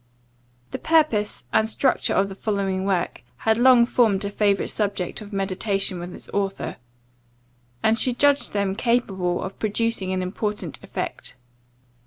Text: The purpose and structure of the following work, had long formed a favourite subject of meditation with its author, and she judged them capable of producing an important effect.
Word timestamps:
The 0.71 0.79
purpose 0.79 1.43
and 1.53 1.69
structure 1.69 2.15
of 2.15 2.27
the 2.27 2.33
following 2.33 2.85
work, 2.85 3.21
had 3.37 3.59
long 3.59 3.85
formed 3.85 4.25
a 4.25 4.31
favourite 4.31 4.71
subject 4.71 5.21
of 5.21 5.31
meditation 5.31 5.99
with 5.99 6.15
its 6.15 6.27
author, 6.29 6.77
and 7.83 7.99
she 7.99 8.15
judged 8.15 8.51
them 8.51 8.75
capable 8.75 9.43
of 9.43 9.59
producing 9.59 10.11
an 10.11 10.23
important 10.23 10.83
effect. 10.83 11.35